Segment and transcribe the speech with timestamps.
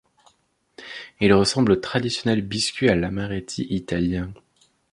[1.19, 4.33] Ils ressemblent aux traditionnels biscuits à l'amaretti italien.